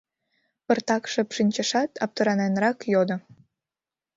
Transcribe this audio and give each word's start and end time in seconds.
Пыртак 0.65 1.03
шып 1.11 1.29
шинчышат, 1.35 1.91
аптыраненрак 2.03 2.77
йодо: 2.93 3.15